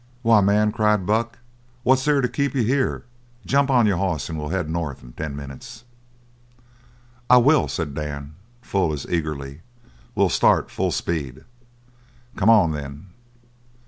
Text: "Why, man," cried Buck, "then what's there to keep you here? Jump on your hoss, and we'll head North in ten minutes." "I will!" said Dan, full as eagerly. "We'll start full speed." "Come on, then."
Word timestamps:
"Why, 0.23 0.41
man," 0.41 0.71
cried 0.71 1.05
Buck, 1.05 1.33
"then 1.33 1.41
what's 1.83 2.05
there 2.05 2.21
to 2.21 2.27
keep 2.27 2.55
you 2.55 2.63
here? 2.63 3.05
Jump 3.45 3.69
on 3.69 3.85
your 3.85 3.97
hoss, 3.97 4.29
and 4.29 4.39
we'll 4.39 4.49
head 4.49 4.67
North 4.67 5.03
in 5.03 5.13
ten 5.13 5.35
minutes." 5.35 5.83
"I 7.29 7.37
will!" 7.37 7.67
said 7.67 7.93
Dan, 7.93 8.33
full 8.63 8.93
as 8.93 9.05
eagerly. 9.07 9.61
"We'll 10.15 10.29
start 10.29 10.71
full 10.71 10.89
speed." 10.89 11.43
"Come 12.35 12.49
on, 12.49 12.71
then." 12.71 13.09